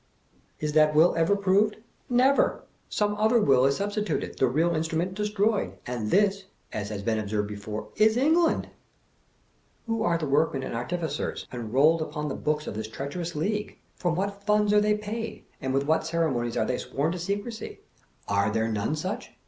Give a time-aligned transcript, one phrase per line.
[0.59, 1.77] Is that will ever proved?
[2.09, 2.63] Never!
[2.89, 5.73] Some other will is substituted; the real iustrument, de stroyed.
[5.85, 8.69] And this (as has been before observed) is Eng land!
[9.85, 13.77] Who are the workmen and artificers, enrolled upon the book of this treacherous league?
[13.95, 17.37] From what funds are they paid, and with what ceremonies are they sworn to se
[17.37, 17.77] crecy?
[18.27, 19.31] Are there none such?